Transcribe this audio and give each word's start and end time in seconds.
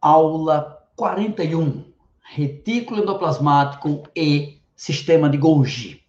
Aula 0.00 0.78
41. 0.94 1.84
Retículo 2.22 3.02
endoplasmático 3.02 4.04
e 4.14 4.60
sistema 4.76 5.28
de 5.28 5.36
Golgi. 5.36 6.02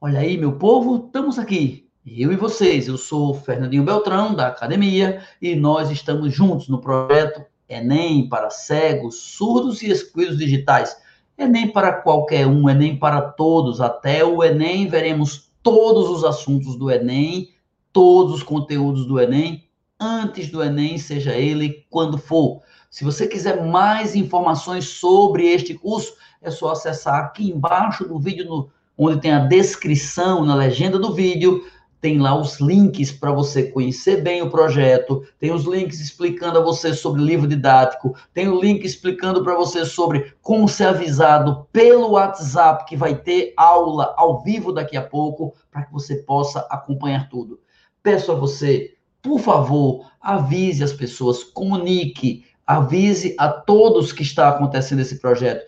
Olha 0.00 0.20
aí, 0.20 0.38
meu 0.38 0.52
povo, 0.52 1.06
estamos 1.06 1.36
aqui. 1.36 1.88
Eu 2.06 2.32
e 2.32 2.36
vocês. 2.36 2.86
Eu 2.86 2.96
sou 2.96 3.34
Fernandinho 3.34 3.82
Beltrão, 3.82 4.34
da 4.34 4.46
academia, 4.46 5.20
e 5.42 5.56
nós 5.56 5.90
estamos 5.90 6.32
juntos 6.32 6.68
no 6.68 6.80
projeto 6.80 7.44
Enem 7.68 8.28
para 8.28 8.50
cegos, 8.50 9.16
surdos 9.16 9.82
e 9.82 9.90
excluídos 9.90 10.38
digitais. 10.38 10.96
Enem 11.36 11.72
para 11.72 11.92
qualquer 11.92 12.46
um, 12.46 12.70
Enem 12.70 12.96
para 12.96 13.20
todos. 13.20 13.80
Até 13.80 14.24
o 14.24 14.44
Enem 14.44 14.86
veremos 14.86 15.50
todos 15.60 16.08
os 16.08 16.24
assuntos 16.24 16.76
do 16.76 16.88
Enem, 16.88 17.48
todos 17.92 18.36
os 18.36 18.42
conteúdos 18.44 19.06
do 19.06 19.18
Enem, 19.18 19.64
antes 19.98 20.50
do 20.50 20.62
Enem, 20.62 20.98
seja 20.98 21.34
ele 21.34 21.84
quando 21.90 22.16
for. 22.16 22.62
Se 22.90 23.04
você 23.04 23.26
quiser 23.26 23.64
mais 23.66 24.14
informações 24.14 24.88
sobre 24.88 25.46
este 25.46 25.74
curso, 25.74 26.14
é 26.40 26.50
só 26.50 26.70
acessar 26.70 27.24
aqui 27.24 27.50
embaixo 27.50 28.06
do 28.06 28.18
vídeo, 28.18 28.46
no, 28.46 28.70
onde 28.96 29.20
tem 29.20 29.32
a 29.32 29.44
descrição, 29.44 30.44
na 30.44 30.54
legenda 30.54 30.98
do 30.98 31.14
vídeo, 31.14 31.64
tem 32.00 32.18
lá 32.18 32.38
os 32.38 32.60
links 32.60 33.10
para 33.10 33.32
você 33.32 33.64
conhecer 33.64 34.22
bem 34.22 34.40
o 34.40 34.50
projeto, 34.50 35.24
tem 35.38 35.52
os 35.52 35.64
links 35.64 36.00
explicando 36.00 36.58
a 36.58 36.62
você 36.62 36.94
sobre 36.94 37.20
livro 37.22 37.46
didático, 37.46 38.14
tem 38.32 38.48
o 38.48 38.60
link 38.60 38.84
explicando 38.84 39.42
para 39.42 39.56
você 39.56 39.84
sobre 39.84 40.32
como 40.40 40.68
ser 40.68 40.88
avisado 40.88 41.66
pelo 41.72 42.12
WhatsApp, 42.12 42.86
que 42.86 42.96
vai 42.96 43.16
ter 43.16 43.52
aula 43.56 44.14
ao 44.16 44.42
vivo 44.42 44.72
daqui 44.72 44.96
a 44.96 45.02
pouco, 45.02 45.54
para 45.70 45.82
que 45.82 45.92
você 45.92 46.16
possa 46.16 46.60
acompanhar 46.70 47.28
tudo. 47.28 47.60
Peço 48.02 48.30
a 48.30 48.34
você, 48.36 48.94
por 49.20 49.40
favor, 49.40 50.06
avise 50.20 50.84
as 50.84 50.92
pessoas, 50.92 51.42
comunique, 51.42 52.44
avise 52.68 53.34
a 53.38 53.48
todos 53.48 54.12
que 54.12 54.22
está 54.22 54.50
acontecendo 54.50 55.00
esse 55.00 55.18
projeto. 55.18 55.66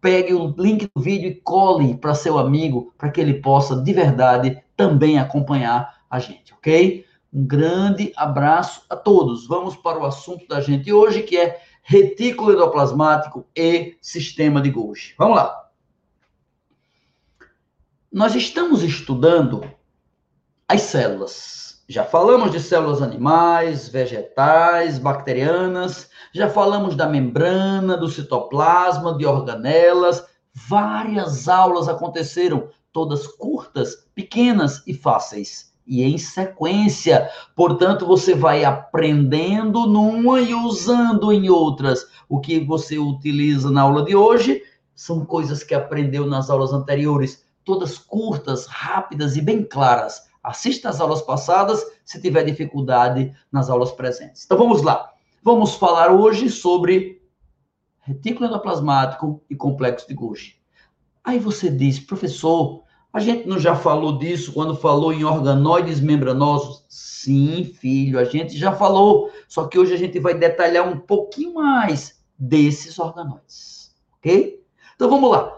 Pegue 0.00 0.34
o 0.34 0.52
link 0.58 0.90
do 0.92 1.00
vídeo 1.00 1.28
e 1.28 1.36
cole 1.36 1.96
para 1.96 2.12
seu 2.12 2.36
amigo, 2.38 2.92
para 2.98 3.08
que 3.08 3.20
ele 3.20 3.34
possa 3.34 3.80
de 3.80 3.92
verdade 3.92 4.60
também 4.76 5.16
acompanhar 5.16 6.00
a 6.10 6.18
gente, 6.18 6.52
ok? 6.52 7.06
Um 7.32 7.46
grande 7.46 8.12
abraço 8.16 8.84
a 8.90 8.96
todos. 8.96 9.46
Vamos 9.46 9.76
para 9.76 10.00
o 10.00 10.04
assunto 10.04 10.48
da 10.48 10.60
gente 10.60 10.92
hoje, 10.92 11.22
que 11.22 11.36
é 11.36 11.62
retículo 11.82 12.52
endoplasmático 12.52 13.46
e 13.56 13.96
sistema 14.00 14.60
de 14.60 14.70
Golgi. 14.70 15.14
Vamos 15.16 15.36
lá. 15.36 15.70
Nós 18.12 18.34
estamos 18.34 18.82
estudando 18.82 19.62
as 20.68 20.82
células 20.82 21.63
já 21.86 22.02
falamos 22.02 22.50
de 22.50 22.60
células 22.60 23.02
animais, 23.02 23.88
vegetais, 23.90 24.98
bacterianas, 24.98 26.08
já 26.32 26.48
falamos 26.48 26.96
da 26.96 27.06
membrana, 27.06 27.94
do 27.94 28.08
citoplasma, 28.08 29.18
de 29.18 29.26
organelas. 29.26 30.24
Várias 30.54 31.46
aulas 31.46 31.86
aconteceram, 31.86 32.68
todas 32.90 33.26
curtas, 33.26 34.08
pequenas 34.14 34.82
e 34.86 34.94
fáceis. 34.94 35.74
E 35.86 36.02
em 36.02 36.16
sequência. 36.16 37.28
Portanto, 37.54 38.06
você 38.06 38.34
vai 38.34 38.64
aprendendo 38.64 39.86
numa 39.86 40.40
e 40.40 40.54
usando 40.54 41.30
em 41.30 41.50
outras. 41.50 42.06
O 42.26 42.40
que 42.40 42.60
você 42.60 42.98
utiliza 42.98 43.70
na 43.70 43.82
aula 43.82 44.02
de 44.02 44.16
hoje 44.16 44.62
são 44.94 45.26
coisas 45.26 45.62
que 45.62 45.74
aprendeu 45.74 46.26
nas 46.26 46.48
aulas 46.48 46.72
anteriores, 46.72 47.44
todas 47.62 47.98
curtas, 47.98 48.64
rápidas 48.64 49.36
e 49.36 49.42
bem 49.42 49.62
claras 49.62 50.32
Assista 50.44 50.90
às 50.90 51.00
aulas 51.00 51.22
passadas 51.22 51.82
se 52.04 52.20
tiver 52.20 52.44
dificuldade 52.44 53.34
nas 53.50 53.70
aulas 53.70 53.90
presentes. 53.92 54.44
Então 54.44 54.58
vamos 54.58 54.82
lá. 54.82 55.10
Vamos 55.42 55.74
falar 55.74 56.12
hoje 56.12 56.50
sobre 56.50 57.22
retículo 58.00 58.46
endoplasmático 58.46 59.42
e 59.48 59.56
complexo 59.56 60.06
de 60.06 60.12
Golgi. 60.14 60.56
Aí 61.24 61.38
você 61.38 61.70
diz, 61.70 61.98
professor, 61.98 62.84
a 63.10 63.18
gente 63.18 63.48
não 63.48 63.58
já 63.58 63.74
falou 63.74 64.18
disso 64.18 64.52
quando 64.52 64.76
falou 64.76 65.12
em 65.12 65.24
organoides 65.24 66.00
membranosos? 66.00 66.84
Sim, 66.88 67.64
filho, 67.64 68.18
a 68.18 68.24
gente 68.24 68.58
já 68.58 68.72
falou. 68.72 69.30
Só 69.48 69.66
que 69.66 69.78
hoje 69.78 69.94
a 69.94 69.96
gente 69.96 70.18
vai 70.20 70.34
detalhar 70.34 70.86
um 70.86 70.98
pouquinho 70.98 71.54
mais 71.54 72.22
desses 72.38 72.98
organoides. 72.98 73.94
Ok? 74.18 74.62
Então 74.94 75.08
vamos 75.08 75.30
lá. 75.30 75.56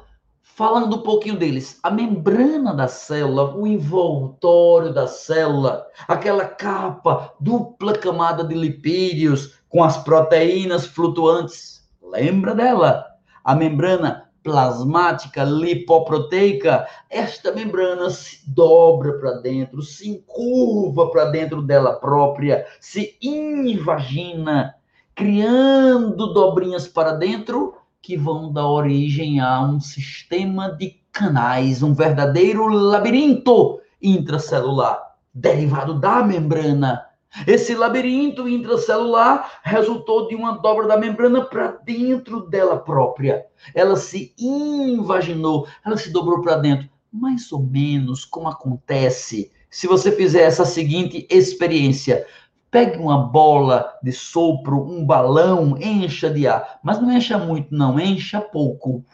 Falando 0.56 0.96
um 0.96 1.02
pouquinho 1.02 1.36
deles, 1.36 1.78
a 1.82 1.90
membrana 1.90 2.72
da 2.72 2.88
célula, 2.88 3.54
o 3.54 3.66
envoltório 3.66 4.90
da 4.90 5.06
célula, 5.06 5.86
aquela 6.08 6.46
capa, 6.46 7.30
dupla 7.38 7.92
camada 7.92 8.42
de 8.42 8.54
lipídios 8.54 9.58
com 9.68 9.84
as 9.84 9.98
proteínas 9.98 10.86
flutuantes. 10.86 11.86
Lembra 12.02 12.54
dela? 12.54 13.04
A 13.44 13.54
membrana 13.54 14.30
plasmática 14.42 15.44
lipoproteica, 15.44 16.86
esta 17.10 17.52
membrana 17.52 18.08
se 18.08 18.40
dobra 18.50 19.18
para 19.18 19.32
dentro, 19.32 19.82
se 19.82 20.08
encurva 20.08 21.10
para 21.10 21.26
dentro 21.26 21.60
dela 21.60 22.00
própria, 22.00 22.64
se 22.80 23.18
invagina, 23.20 24.74
criando 25.14 26.32
dobrinhas 26.32 26.88
para 26.88 27.12
dentro 27.12 27.75
que 28.06 28.16
vão 28.16 28.52
dar 28.52 28.68
origem 28.68 29.40
a 29.40 29.60
um 29.60 29.80
sistema 29.80 30.70
de 30.70 31.00
canais, 31.10 31.82
um 31.82 31.92
verdadeiro 31.92 32.68
labirinto 32.68 33.80
intracelular, 34.00 35.16
derivado 35.34 35.98
da 35.98 36.22
membrana. 36.22 37.04
Esse 37.48 37.74
labirinto 37.74 38.48
intracelular 38.48 39.58
resultou 39.64 40.28
de 40.28 40.36
uma 40.36 40.52
dobra 40.52 40.86
da 40.86 40.96
membrana 40.96 41.46
para 41.46 41.72
dentro 41.84 42.48
dela 42.48 42.78
própria. 42.78 43.44
Ela 43.74 43.96
se 43.96 44.32
invaginou, 44.38 45.66
ela 45.84 45.96
se 45.96 46.12
dobrou 46.12 46.40
para 46.42 46.58
dentro, 46.58 46.88
mais 47.12 47.50
ou 47.50 47.60
menos 47.60 48.24
como 48.24 48.46
acontece 48.46 49.50
se 49.68 49.88
você 49.88 50.12
fizer 50.12 50.42
essa 50.42 50.64
seguinte 50.64 51.26
experiência. 51.28 52.24
Pegue 52.70 52.98
uma 52.98 53.18
bola 53.18 53.94
de 54.02 54.12
sopro, 54.12 54.82
um 54.82 55.04
balão, 55.04 55.76
encha 55.80 56.28
de 56.28 56.46
ar. 56.46 56.78
Mas 56.82 57.00
não 57.00 57.12
encha 57.12 57.38
muito, 57.38 57.74
não, 57.74 57.98
encha 57.98 58.40
pouco. 58.40 59.04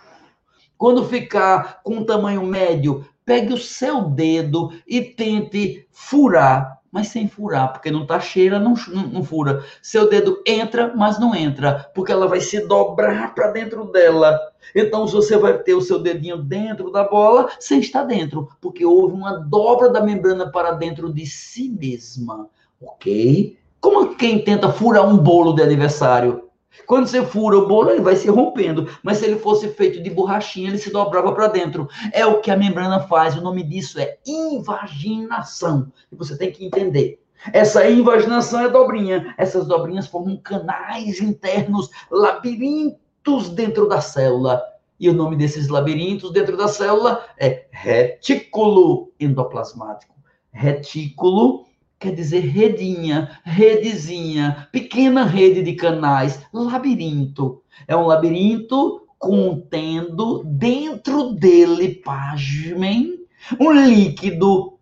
Quando 0.82 1.04
ficar 1.04 1.80
com 1.84 1.98
um 1.98 2.04
tamanho 2.04 2.42
médio, 2.42 3.06
pegue 3.24 3.52
o 3.52 3.58
seu 3.58 4.02
dedo 4.02 4.72
e 4.86 5.00
tente 5.00 5.86
furar, 5.92 6.80
mas 6.90 7.08
sem 7.08 7.28
furar, 7.28 7.72
porque 7.72 7.90
não 7.90 8.02
está 8.02 8.18
cheia, 8.18 8.58
não, 8.58 8.74
não, 8.88 9.06
não, 9.06 9.22
fura. 9.22 9.64
Seu 9.80 10.10
dedo 10.10 10.42
entra, 10.46 10.92
mas 10.96 11.20
não 11.20 11.34
entra, 11.34 11.90
porque 11.94 12.10
ela 12.10 12.26
vai 12.26 12.40
se 12.40 12.66
dobrar 12.66 13.34
para 13.34 13.52
dentro 13.52 13.84
dela. 13.84 14.38
Então, 14.74 15.06
você 15.06 15.36
vai 15.36 15.56
ter 15.58 15.74
o 15.74 15.80
seu 15.80 15.98
dedinho 15.98 16.38
dentro 16.38 16.90
da 16.90 17.04
bola 17.04 17.48
sem 17.60 17.78
estar 17.78 18.02
dentro, 18.02 18.48
porque 18.60 18.84
houve 18.84 19.14
uma 19.14 19.38
dobra 19.38 19.88
da 19.88 20.00
membrana 20.00 20.50
para 20.50 20.72
dentro 20.72 21.12
de 21.12 21.24
si 21.26 21.68
mesma 21.68 22.48
ok? 22.82 23.58
Como 23.80 24.14
quem 24.14 24.44
tenta 24.44 24.72
furar 24.72 25.06
um 25.06 25.16
bolo 25.16 25.52
de 25.52 25.62
aniversário. 25.62 26.48
Quando 26.86 27.06
você 27.06 27.24
fura 27.24 27.58
o 27.58 27.66
bolo, 27.66 27.90
ele 27.90 28.00
vai 28.00 28.16
se 28.16 28.28
rompendo. 28.28 28.88
Mas 29.02 29.18
se 29.18 29.26
ele 29.26 29.38
fosse 29.38 29.68
feito 29.68 30.02
de 30.02 30.08
borrachinha, 30.08 30.68
ele 30.68 30.78
se 30.78 30.90
dobrava 30.90 31.32
para 31.32 31.48
dentro. 31.48 31.88
É 32.12 32.24
o 32.24 32.40
que 32.40 32.50
a 32.50 32.56
membrana 32.56 33.00
faz. 33.00 33.36
O 33.36 33.42
nome 33.42 33.62
disso 33.62 33.98
é 34.00 34.18
invaginação. 34.26 35.92
E 36.10 36.16
você 36.16 36.36
tem 36.36 36.50
que 36.50 36.64
entender. 36.64 37.20
Essa 37.52 37.88
invaginação 37.90 38.60
é 38.60 38.68
dobrinha. 38.68 39.34
Essas 39.36 39.66
dobrinhas 39.66 40.06
formam 40.06 40.36
canais 40.36 41.20
internos, 41.20 41.90
labirintos 42.10 43.50
dentro 43.50 43.88
da 43.88 44.00
célula. 44.00 44.62
E 44.98 45.10
o 45.10 45.12
nome 45.12 45.36
desses 45.36 45.68
labirintos 45.68 46.32
dentro 46.32 46.56
da 46.56 46.68
célula 46.68 47.24
é 47.38 47.66
retículo 47.70 49.12
endoplasmático. 49.18 50.14
Retículo 50.52 51.66
quer 52.02 52.14
dizer 52.16 52.40
redinha, 52.40 53.38
redezinha, 53.44 54.68
pequena 54.72 55.22
rede 55.22 55.62
de 55.62 55.74
canais, 55.74 56.44
labirinto. 56.52 57.62
É 57.86 57.96
um 57.96 58.06
labirinto 58.06 59.06
contendo 59.20 60.42
dentro 60.44 61.32
dele, 61.32 61.94
pasmem, 61.94 63.24
um 63.60 63.70
líquido 63.70 64.78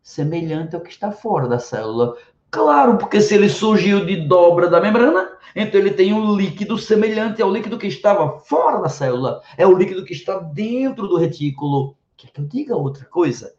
semelhante 0.00 0.76
ao 0.76 0.80
que 0.80 0.90
está 0.90 1.10
fora 1.10 1.48
da 1.48 1.58
célula. 1.58 2.16
Claro, 2.48 2.96
porque 2.96 3.20
se 3.20 3.34
ele 3.34 3.48
surgiu 3.48 4.06
de 4.06 4.28
dobra 4.28 4.68
da 4.68 4.80
membrana, 4.80 5.32
então 5.54 5.80
ele 5.80 5.90
tem 5.90 6.12
um 6.12 6.36
líquido 6.36 6.78
semelhante 6.78 7.42
ao 7.42 7.50
líquido 7.50 7.76
que 7.76 7.88
estava 7.88 8.38
fora 8.38 8.80
da 8.80 8.88
célula. 8.88 9.42
É 9.56 9.66
o 9.66 9.76
líquido 9.76 10.04
que 10.04 10.12
está 10.12 10.38
dentro 10.38 11.08
do 11.08 11.16
retículo. 11.16 11.96
Quer 12.16 12.30
que 12.30 12.40
eu 12.40 12.44
diga 12.44 12.76
outra 12.76 13.04
coisa? 13.04 13.52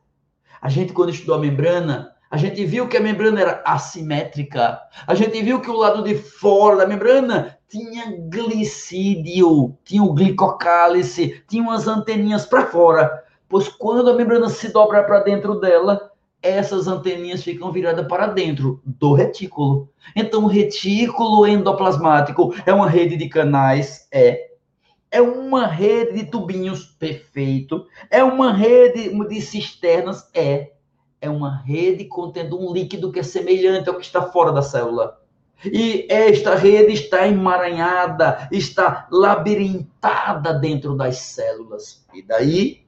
A 0.62 0.70
gente, 0.70 0.94
quando 0.94 1.10
estudou 1.10 1.36
a 1.36 1.40
membrana, 1.40 2.14
a 2.32 2.38
gente 2.38 2.64
viu 2.64 2.88
que 2.88 2.96
a 2.96 3.02
membrana 3.02 3.42
era 3.42 3.62
assimétrica. 3.66 4.80
A 5.06 5.14
gente 5.14 5.42
viu 5.44 5.60
que 5.60 5.70
o 5.70 5.76
lado 5.76 6.02
de 6.02 6.16
fora 6.16 6.78
da 6.78 6.88
membrana 6.88 7.58
tinha 7.68 8.18
glicídio, 8.30 9.78
tinha 9.84 10.02
o 10.02 10.14
glicocálice, 10.14 11.44
tinha 11.50 11.62
umas 11.62 11.90
anteninhas 11.90 12.46
para 12.46 12.66
fora. 12.66 13.12
Pois 13.50 13.68
quando 13.68 14.10
a 14.10 14.16
membrana 14.16 14.48
se 14.48 14.70
dobra 14.70 15.04
para 15.04 15.20
dentro 15.20 15.60
dela, 15.60 16.10
essas 16.42 16.88
anteninhas 16.88 17.44
ficam 17.44 17.70
viradas 17.70 18.08
para 18.08 18.28
dentro 18.28 18.82
do 18.86 19.14
retículo. 19.14 19.90
Então, 20.16 20.46
o 20.46 20.48
retículo 20.48 21.46
endoplasmático 21.46 22.56
é 22.66 22.74
uma 22.74 22.90
rede 22.90 23.18
de 23.18 23.28
canais, 23.28 24.08
é. 24.10 24.52
É 25.12 25.22
uma 25.22 25.68
rede 25.68 26.14
de 26.14 26.32
tubinhos, 26.32 26.86
perfeito. 26.86 27.86
É 28.10 28.24
uma 28.24 28.54
rede 28.54 29.10
de 29.28 29.42
cisternas, 29.42 30.30
é. 30.34 30.72
É 31.22 31.30
uma 31.30 31.58
rede 31.58 32.06
contendo 32.06 32.60
um 32.60 32.74
líquido 32.74 33.12
que 33.12 33.20
é 33.20 33.24
semelhante 33.24 33.88
ao 33.88 33.96
que 33.96 34.06
está 34.06 34.24
fora 34.24 34.52
da 34.52 34.64
célula. 34.64 35.22
E 35.64 36.08
esta 36.10 36.56
rede 36.56 36.94
está 36.94 37.28
emaranhada, 37.28 38.50
está 38.52 39.08
labirintada 39.12 40.56
dentro 40.56 40.96
das 40.96 41.18
células. 41.18 42.04
E 42.12 42.24
daí, 42.24 42.82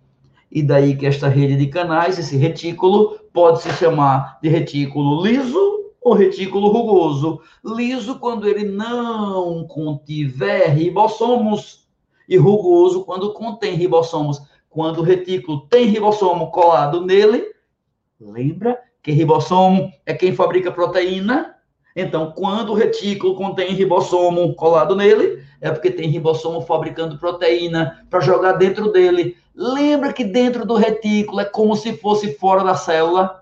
e 0.51 0.63
daí 0.63 0.97
que 0.97 1.05
esta 1.05 1.27
rede 1.27 1.55
de 1.55 1.67
canais, 1.67 2.17
esse 2.17 2.35
retículo, 2.35 3.19
pode 3.31 3.61
se 3.61 3.71
chamar 3.73 4.39
de 4.41 4.49
retículo 4.49 5.23
liso 5.23 5.91
ou 6.01 6.13
retículo 6.13 6.69
rugoso. 6.69 7.39
Liso 7.63 8.17
quando 8.17 8.47
ele 8.47 8.65
não 8.65 9.67
contiver 9.67 10.69
ribossomos 10.69 11.87
e 12.27 12.35
rugoso 12.37 13.05
quando 13.05 13.33
contém 13.33 13.75
ribossomos. 13.75 14.41
Quando 14.67 14.99
o 14.99 15.03
retículo 15.03 15.67
tem 15.67 15.85
ribossomo 15.85 16.49
colado 16.49 17.05
nele, 17.05 17.52
lembra 18.31 18.79
que 19.01 19.11
ribossomo 19.11 19.91
é 20.05 20.13
quem 20.13 20.33
fabrica 20.33 20.71
proteína? 20.71 21.55
Então, 21.95 22.31
quando 22.31 22.71
o 22.71 22.75
retículo 22.75 23.35
contém 23.35 23.73
ribossomo 23.73 24.55
colado 24.55 24.95
nele, 24.95 25.43
é 25.61 25.69
porque 25.69 25.91
tem 25.91 26.09
ribossomo 26.09 26.61
fabricando 26.61 27.19
proteína 27.19 28.05
para 28.09 28.19
jogar 28.19 28.53
dentro 28.53 28.91
dele. 28.91 29.37
Lembra 29.55 30.11
que 30.11 30.23
dentro 30.23 30.65
do 30.65 30.75
retículo 30.75 31.39
é 31.39 31.45
como 31.45 31.75
se 31.75 31.95
fosse 31.97 32.33
fora 32.35 32.63
da 32.63 32.75
célula? 32.75 33.41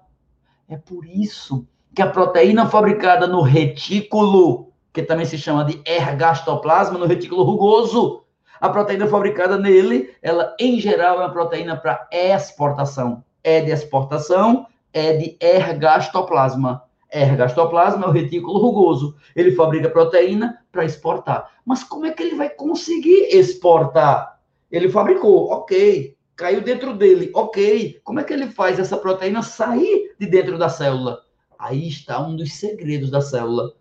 É 0.67 0.75
por 0.75 1.05
isso 1.05 1.65
que 1.95 2.01
a 2.01 2.07
proteína 2.07 2.67
fabricada 2.67 3.27
no 3.27 3.41
retículo, 3.41 4.71
que 4.93 5.01
também 5.01 5.25
se 5.25 5.37
chama 5.37 5.63
de 5.63 5.81
ergastoplasma, 5.85 6.97
no 6.97 7.05
retículo 7.05 7.43
rugoso, 7.43 8.23
a 8.59 8.69
proteína 8.69 9.07
fabricada 9.07 9.57
nele, 9.57 10.13
ela 10.21 10.55
em 10.59 10.79
geral 10.79 11.15
é 11.15 11.19
uma 11.25 11.31
proteína 11.31 11.77
para 11.77 12.07
exportação. 12.11 13.23
É 13.43 13.59
de 13.59 13.71
exportação, 13.71 14.67
é 14.93 15.13
de 15.13 15.37
ergastoplasma. 15.39 16.83
Ergastoplasma 17.11 18.05
é 18.05 18.09
o 18.09 18.11
retículo 18.11 18.59
rugoso. 18.59 19.15
Ele 19.35 19.51
fabrica 19.51 19.89
proteína 19.89 20.59
para 20.71 20.85
exportar. 20.85 21.51
Mas 21.65 21.83
como 21.83 22.05
é 22.05 22.11
que 22.11 22.23
ele 22.23 22.35
vai 22.35 22.49
conseguir 22.49 23.27
exportar? 23.35 24.39
Ele 24.71 24.89
fabricou, 24.89 25.51
ok. 25.51 26.15
Caiu 26.35 26.61
dentro 26.61 26.93
dele, 26.93 27.29
ok. 27.33 27.99
Como 28.03 28.19
é 28.19 28.23
que 28.23 28.33
ele 28.33 28.47
faz 28.47 28.79
essa 28.79 28.97
proteína 28.97 29.43
sair 29.43 30.15
de 30.17 30.25
dentro 30.25 30.57
da 30.57 30.69
célula? 30.69 31.19
Aí 31.59 31.87
está 31.87 32.19
um 32.21 32.35
dos 32.35 32.53
segredos 32.53 33.11
da 33.11 33.21
célula. 33.21 33.73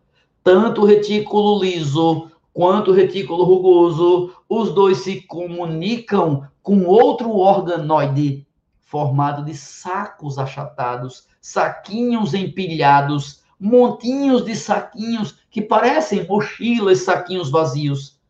Tanto 0.43 0.83
o 0.83 0.85
retículo 0.85 1.63
liso 1.63 2.31
quanto 2.53 2.91
o 2.91 2.95
retículo 2.95 3.45
rugoso, 3.45 4.35
os 4.49 4.75
dois 4.75 4.99
se 4.99 5.23
comunicam 5.23 6.47
com 6.63 6.85
outro 6.85 7.31
organoide 7.37 8.47
formado 8.91 9.45
de 9.45 9.55
sacos 9.55 10.37
achatados, 10.37 11.29
saquinhos 11.41 12.35
empilhados, 12.35 13.41
montinhos 13.59 14.45
de 14.45 14.57
saquinhos 14.57 15.39
que 15.49 15.63
parecem 15.63 16.27
mochilas, 16.27 17.03
saquinhos 17.03 17.53
vazios. 17.53 18.21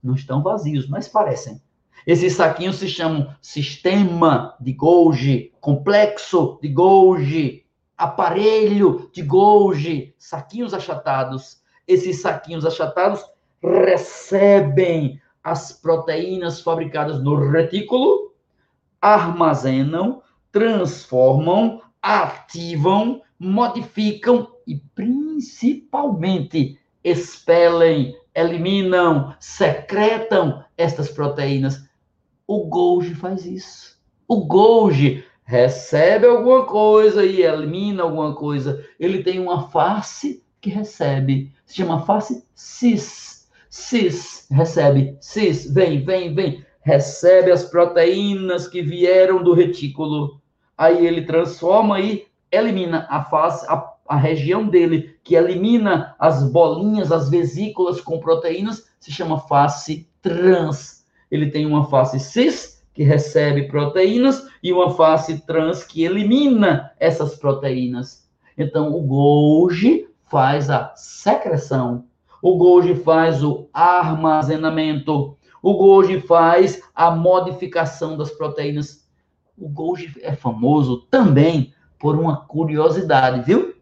Não 0.00 0.14
estão 0.14 0.44
vazios, 0.44 0.86
mas 0.88 1.08
parecem. 1.08 1.60
Esses 2.06 2.34
saquinhos 2.34 2.76
se 2.76 2.88
chamam 2.88 3.34
sistema 3.42 4.54
de 4.60 4.72
Golgi, 4.74 5.52
complexo 5.60 6.56
de 6.62 6.68
Golgi, 6.68 7.66
aparelho 7.98 9.10
de 9.12 9.22
Golgi, 9.22 10.14
saquinhos 10.16 10.72
achatados. 10.72 11.62
Esses 11.88 12.20
saquinhos 12.20 12.64
achatados 12.64 13.24
recebem 13.60 15.20
as 15.42 15.72
proteínas 15.72 16.60
fabricadas 16.60 17.20
no 17.20 17.50
retículo, 17.50 18.25
armazenam, 19.14 20.22
transformam, 20.50 21.80
ativam, 22.00 23.22
modificam 23.38 24.48
e 24.66 24.76
principalmente 24.94 26.78
expelem, 27.04 28.16
eliminam, 28.34 29.34
secretam 29.38 30.64
estas 30.76 31.08
proteínas 31.08 31.86
o 32.46 32.64
Golgi 32.66 33.14
faz 33.14 33.44
isso. 33.44 33.98
O 34.28 34.44
Golgi 34.46 35.24
recebe 35.44 36.26
alguma 36.26 36.64
coisa 36.64 37.24
e 37.24 37.42
elimina 37.42 38.04
alguma 38.04 38.34
coisa. 38.34 38.84
Ele 39.00 39.22
tem 39.22 39.40
uma 39.40 39.68
face 39.68 40.44
que 40.60 40.70
recebe. 40.70 41.52
Se 41.64 41.76
chama 41.76 42.04
face 42.06 42.44
cis. 42.54 43.48
Cis 43.68 44.46
recebe. 44.50 45.16
Cis, 45.20 45.72
vem, 45.72 46.04
vem, 46.04 46.34
vem. 46.34 46.64
Recebe 46.86 47.50
as 47.50 47.64
proteínas 47.64 48.68
que 48.68 48.80
vieram 48.80 49.42
do 49.42 49.52
retículo. 49.52 50.40
Aí 50.78 51.06
ele 51.06 51.22
transforma 51.22 51.98
e 51.98 52.26
elimina 52.52 53.06
a 53.10 53.24
face, 53.24 53.66
a, 53.68 53.92
a 54.08 54.16
região 54.16 54.68
dele 54.68 55.16
que 55.24 55.34
elimina 55.34 56.14
as 56.18 56.44
bolinhas, 56.44 57.10
as 57.10 57.28
vesículas 57.28 58.00
com 58.00 58.20
proteínas, 58.20 58.84
se 59.00 59.10
chama 59.10 59.40
face 59.40 60.08
trans 60.22 60.96
ele 61.30 61.50
tem 61.50 61.66
uma 61.66 61.88
face 61.88 62.18
cis, 62.20 62.84
que 62.94 63.02
recebe 63.02 63.68
proteínas, 63.68 64.46
e 64.62 64.72
uma 64.72 64.90
face 64.90 65.44
trans, 65.46 65.84
que 65.84 66.04
elimina 66.04 66.92
essas 66.98 67.36
proteínas. 67.36 68.26
Então, 68.56 68.94
o 68.94 69.02
Golgi 69.02 70.08
faz 70.24 70.70
a 70.70 70.92
secreção, 70.96 72.04
o 72.40 72.56
Golgi 72.56 72.94
faz 72.94 73.42
o 73.42 73.68
armazenamento, 73.72 75.35
o 75.66 75.74
Golgi 75.74 76.20
faz 76.20 76.80
a 76.94 77.10
modificação 77.10 78.16
das 78.16 78.30
proteínas. 78.30 79.04
O 79.58 79.68
Golgi 79.68 80.14
é 80.22 80.32
famoso 80.32 80.98
também 81.10 81.74
por 81.98 82.14
uma 82.14 82.36
curiosidade, 82.36 83.42
viu? 83.42 83.74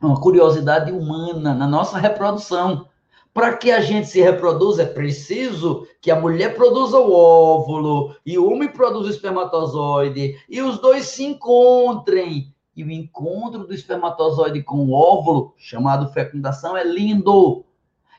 Uma 0.00 0.18
curiosidade 0.18 0.90
humana 0.90 1.52
na 1.52 1.66
nossa 1.66 1.98
reprodução. 1.98 2.88
Para 3.34 3.54
que 3.58 3.70
a 3.70 3.82
gente 3.82 4.08
se 4.08 4.22
reproduza, 4.22 4.84
é 4.84 4.86
preciso 4.86 5.86
que 6.00 6.10
a 6.10 6.18
mulher 6.18 6.56
produza 6.56 6.98
o 6.98 7.12
óvulo 7.12 8.16
e 8.24 8.38
o 8.38 8.50
homem 8.50 8.72
produza 8.72 9.08
o 9.08 9.12
espermatozoide 9.12 10.42
e 10.48 10.62
os 10.62 10.78
dois 10.78 11.04
se 11.04 11.24
encontrem. 11.24 12.54
E 12.74 12.82
o 12.82 12.90
encontro 12.90 13.66
do 13.66 13.74
espermatozoide 13.74 14.62
com 14.62 14.78
o 14.78 14.92
óvulo, 14.92 15.52
chamado 15.58 16.10
fecundação, 16.10 16.74
é 16.74 16.82
lindo. 16.82 17.66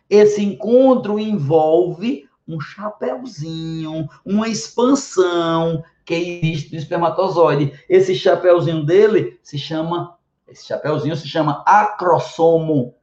Esse 0.08 0.44
encontro 0.44 1.18
envolve 1.18 2.30
um 2.48 2.60
chapéuzinho, 2.60 4.08
uma 4.26 4.48
expansão 4.48 5.84
que 6.06 6.14
existe 6.14 6.72
do 6.72 6.76
espermatozoide. 6.76 7.74
Esse 7.88 8.16
chapéuzinho 8.16 8.86
dele 8.86 9.40
se 9.42 9.58
chama, 9.58 10.18
esse 10.48 10.66
chapéuzinho 10.66 11.16
se 11.16 11.28
chama 11.28 11.64
acrossomo. 11.66 12.96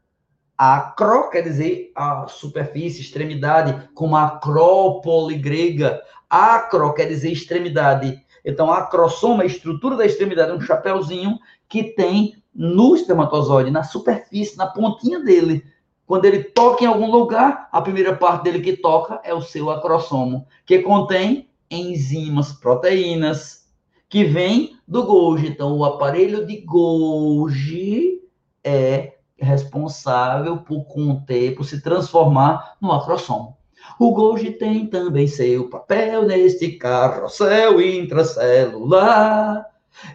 Acro 0.56 1.30
quer 1.30 1.42
dizer 1.42 1.90
a 1.94 2.26
superfície, 2.28 3.00
extremidade, 3.00 3.88
como 3.94 4.14
a 4.14 4.26
acrópole 4.26 5.37
grega. 5.37 6.02
Acro 6.28 6.92
quer 6.92 7.06
dizer 7.06 7.32
extremidade. 7.32 8.23
Então, 8.44 8.70
a 8.70 8.78
acrossoma, 8.78 9.42
a 9.42 9.47
estrutura 9.47 9.97
da 9.97 10.04
extremidade, 10.04 10.50
é 10.50 10.54
um 10.54 10.61
chapéuzinho 10.61 11.38
que 11.68 11.85
tem 11.94 12.35
no 12.54 12.94
espermatozoide, 12.94 13.70
na 13.70 13.82
superfície, 13.82 14.56
na 14.56 14.66
pontinha 14.66 15.20
dele. 15.20 15.64
Quando 16.11 16.25
ele 16.25 16.43
toca 16.43 16.83
em 16.83 16.88
algum 16.88 17.09
lugar, 17.09 17.69
a 17.71 17.81
primeira 17.81 18.17
parte 18.17 18.43
dele 18.43 18.61
que 18.61 18.76
toca 18.76 19.21
é 19.23 19.33
o 19.33 19.40
seu 19.40 19.71
acrossomo, 19.71 20.45
que 20.67 20.81
contém 20.81 21.49
enzimas, 21.71 22.52
proteínas, 22.52 23.69
que 24.09 24.25
vem 24.25 24.76
do 24.88 25.05
Golgi. 25.05 25.47
Então, 25.47 25.79
o 25.79 25.85
aparelho 25.85 26.45
de 26.45 26.62
Golgi 26.62 28.23
é 28.64 29.19
responsável 29.38 30.57
por 30.57 30.83
conter, 30.87 31.55
por 31.55 31.62
se 31.62 31.81
transformar 31.81 32.76
no 32.81 32.90
acrossomo. 32.90 33.57
O 33.97 34.12
Golgi 34.12 34.50
tem 34.50 34.88
também 34.88 35.29
seu 35.29 35.71
papel 35.71 36.26
neste 36.26 36.73
carrossel 36.73 37.81
intracelular. 37.81 39.64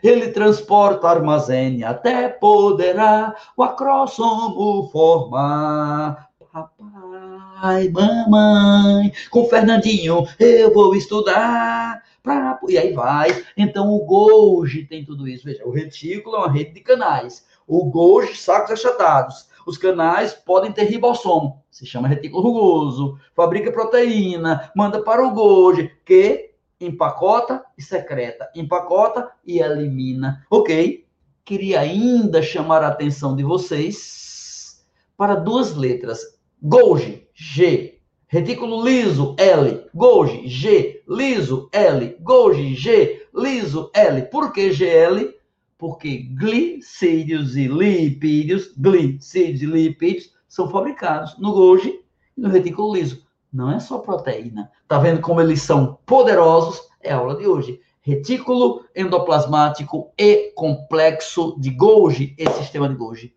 Ele 0.03 0.29
transporta, 0.29 1.07
armazena, 1.07 1.89
até 1.89 2.27
poderá 2.29 3.35
o 3.55 3.63
acrossomo 3.63 4.89
formar. 4.91 6.29
Papai, 6.51 7.89
mamãe, 7.89 9.11
com 9.29 9.45
Fernandinho 9.45 10.25
eu 10.39 10.73
vou 10.73 10.95
estudar. 10.95 12.01
Pra... 12.23 12.59
E 12.69 12.77
aí 12.77 12.93
vai. 12.93 13.43
Então 13.57 13.93
o 13.93 14.05
Golgi 14.05 14.85
tem 14.85 15.03
tudo 15.03 15.27
isso. 15.27 15.43
Veja, 15.43 15.65
o 15.65 15.71
retículo 15.71 16.37
é 16.37 16.39
uma 16.39 16.51
rede 16.51 16.73
de 16.73 16.81
canais 16.81 17.43
o 17.67 17.85
Golgi, 17.85 18.35
sacos 18.35 18.71
achatados. 18.71 19.47
Os 19.65 19.77
canais 19.77 20.33
podem 20.33 20.71
ter 20.71 20.83
ribossomo, 20.83 21.63
se 21.71 21.85
chama 21.85 22.07
retículo 22.07 22.43
rugoso, 22.43 23.19
fabrica 23.35 23.71
proteína, 23.71 24.71
manda 24.75 25.01
para 25.01 25.25
o 25.25 25.31
Golgi, 25.31 25.91
que 26.05 26.51
empacota 26.79 27.63
e 27.77 27.81
secreta, 27.81 28.49
empacota 28.55 29.31
e 29.45 29.59
elimina. 29.59 30.45
Ok? 30.49 31.05
queria 31.45 31.79
ainda 31.79 32.41
chamar 32.41 32.83
a 32.83 32.87
atenção 32.87 33.35
de 33.35 33.43
vocês 33.43 34.83
para 35.15 35.35
duas 35.35 35.75
letras. 35.75 36.19
Golgi, 36.61 37.27
G. 37.35 37.99
Retículo 38.27 38.83
liso, 38.83 39.35
L. 39.37 39.85
Golgi, 39.93 40.47
G. 40.47 41.03
Liso, 41.07 41.69
L. 41.71 42.17
Golgi, 42.19 42.73
G. 42.73 43.27
Liso, 43.33 43.91
L. 43.93 44.23
Por 44.23 44.51
que 44.51 44.71
GL? 44.71 45.35
Porque 45.77 46.17
glicídios 46.17 47.55
e 47.55 47.67
lipídios, 47.67 48.73
glicídios 48.75 49.61
e 49.61 49.65
lipídios, 49.67 50.33
são 50.47 50.69
fabricados 50.69 51.37
no 51.37 51.53
Golgi 51.53 52.01
e 52.35 52.41
no 52.41 52.49
retículo 52.49 52.95
liso. 52.95 53.24
Não 53.55 53.71
é 53.71 53.79
só 53.79 53.99
proteína. 53.99 54.69
Tá 54.85 54.99
vendo 54.99 55.21
como 55.21 55.39
eles 55.39 55.61
são 55.61 55.97
poderosos? 56.05 56.81
É 57.01 57.13
a 57.13 57.17
aula 57.17 57.37
de 57.37 57.47
hoje 57.47 57.79
retículo 58.01 58.85
endoplasmático 58.95 60.11
e 60.15 60.51
complexo 60.55 61.55
de 61.59 61.71
Golgi 61.71 62.35
e 62.37 62.47
sistema 62.51 62.87
de 62.87 62.93
Golgi. 62.93 63.33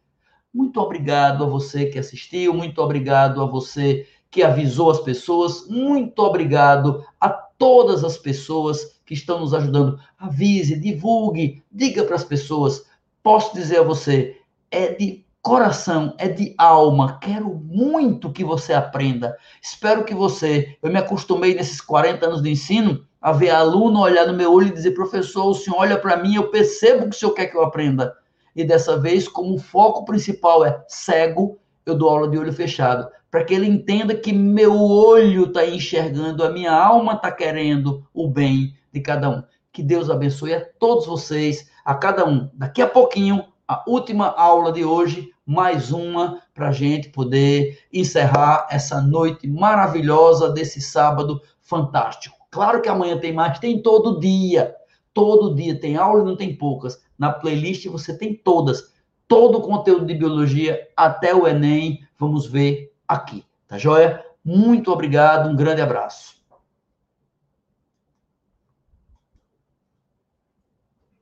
Muito 0.52 0.78
obrigado 0.78 1.42
a 1.42 1.46
você 1.46 1.86
que 1.86 1.98
assistiu, 1.98 2.52
muito 2.52 2.82
obrigado 2.82 3.40
a 3.40 3.46
você 3.46 4.06
que 4.30 4.42
avisou 4.42 4.90
as 4.90 5.00
pessoas, 5.00 5.66
muito 5.68 6.18
obrigado 6.18 7.02
a 7.18 7.30
todas 7.30 8.04
as 8.04 8.18
pessoas 8.18 9.00
que 9.06 9.14
estão 9.14 9.40
nos 9.40 9.54
ajudando. 9.54 9.98
Avise, 10.18 10.78
divulgue, 10.78 11.62
diga 11.72 12.04
para 12.04 12.16
as 12.16 12.24
pessoas. 12.24 12.84
Posso 13.22 13.54
dizer 13.54 13.78
a 13.78 13.84
você, 13.84 14.36
é 14.70 14.92
de 14.92 15.24
coração, 15.42 16.14
é 16.18 16.28
de 16.28 16.54
alma. 16.58 17.18
Quero 17.20 17.54
muito 17.54 18.32
que 18.32 18.44
você 18.44 18.72
aprenda. 18.72 19.36
Espero 19.62 20.04
que 20.04 20.14
você. 20.14 20.76
Eu 20.82 20.90
me 20.90 20.98
acostumei 20.98 21.54
nesses 21.54 21.80
40 21.80 22.26
anos 22.26 22.42
de 22.42 22.50
ensino 22.50 23.06
a 23.20 23.32
ver 23.32 23.50
aluno 23.50 24.00
olhar 24.00 24.26
no 24.26 24.34
meu 24.34 24.52
olho 24.52 24.68
e 24.68 24.72
dizer: 24.72 24.92
professor, 24.92 25.46
o 25.46 25.54
senhor 25.54 25.78
olha 25.78 25.98
para 25.98 26.16
mim, 26.16 26.36
eu 26.36 26.50
percebo 26.50 27.08
que 27.08 27.16
o 27.16 27.18
senhor 27.18 27.32
quer 27.32 27.46
que 27.46 27.56
eu 27.56 27.62
aprenda. 27.62 28.14
E 28.54 28.64
dessa 28.64 28.98
vez, 28.98 29.28
como 29.28 29.54
o 29.54 29.58
foco 29.58 30.04
principal 30.04 30.64
é 30.64 30.82
cego, 30.88 31.58
eu 31.86 31.94
dou 31.94 32.10
aula 32.10 32.28
de 32.28 32.38
olho 32.38 32.52
fechado, 32.52 33.08
para 33.30 33.44
que 33.44 33.54
ele 33.54 33.66
entenda 33.66 34.14
que 34.14 34.32
meu 34.32 34.76
olho 34.76 35.44
está 35.44 35.64
enxergando, 35.64 36.44
a 36.44 36.50
minha 36.50 36.72
alma 36.72 37.14
está 37.14 37.30
querendo 37.30 38.06
o 38.12 38.28
bem 38.28 38.74
de 38.92 39.00
cada 39.00 39.30
um. 39.30 39.42
Que 39.72 39.82
Deus 39.82 40.10
abençoe 40.10 40.54
a 40.54 40.64
todos 40.78 41.06
vocês, 41.06 41.70
a 41.84 41.94
cada 41.94 42.26
um. 42.26 42.50
Daqui 42.52 42.82
a 42.82 42.86
pouquinho, 42.86 43.44
a 43.68 43.84
última 43.86 44.28
aula 44.28 44.72
de 44.72 44.82
hoje, 44.82 45.30
mais 45.44 45.92
uma 45.92 46.40
para 46.54 46.70
a 46.70 46.72
gente 46.72 47.10
poder 47.10 47.78
encerrar 47.92 48.66
essa 48.70 49.02
noite 49.02 49.46
maravilhosa 49.46 50.50
desse 50.50 50.80
sábado 50.80 51.42
fantástico. 51.60 52.34
Claro 52.50 52.80
que 52.80 52.88
amanhã 52.88 53.18
tem 53.18 53.30
mais, 53.30 53.58
tem 53.58 53.82
todo 53.82 54.18
dia. 54.18 54.74
Todo 55.12 55.54
dia 55.54 55.78
tem 55.78 55.96
aula 55.98 56.22
e 56.22 56.24
não 56.24 56.36
tem 56.36 56.56
poucas. 56.56 56.98
Na 57.18 57.30
playlist 57.30 57.86
você 57.88 58.16
tem 58.16 58.34
todas. 58.34 58.94
Todo 59.26 59.58
o 59.58 59.62
conteúdo 59.62 60.06
de 60.06 60.14
biologia 60.14 60.88
até 60.96 61.34
o 61.34 61.46
Enem. 61.46 62.00
Vamos 62.18 62.46
ver 62.46 62.94
aqui. 63.06 63.44
Tá 63.66 63.76
joia? 63.76 64.24
Muito 64.42 64.90
obrigado, 64.90 65.50
um 65.50 65.56
grande 65.56 65.82
abraço. 65.82 66.37